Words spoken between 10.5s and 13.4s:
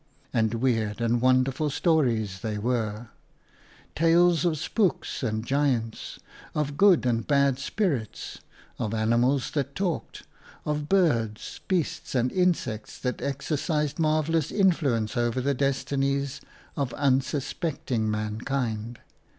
of birds, beasts and insects that